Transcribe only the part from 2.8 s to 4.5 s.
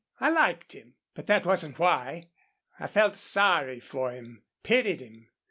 felt sorry for him